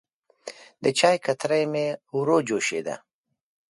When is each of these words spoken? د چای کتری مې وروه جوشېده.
د 0.83 0.85
چای 0.99 1.17
کتری 1.25 1.63
مې 1.71 1.85
وروه 2.17 2.39
جوشېده. 2.47 2.95